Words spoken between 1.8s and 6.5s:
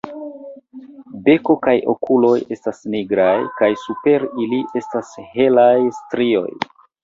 okuloj estas nigraj kaj super ili estas helaj strioj.